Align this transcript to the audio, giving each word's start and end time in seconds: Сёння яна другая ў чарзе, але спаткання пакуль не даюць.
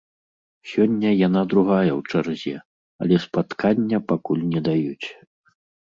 Сёння 0.71 1.09
яна 1.27 1.41
другая 1.51 1.91
ў 1.97 2.01
чарзе, 2.11 2.55
але 3.05 3.15
спаткання 3.29 3.97
пакуль 4.13 4.47
не 4.53 4.59
даюць. 4.73 5.07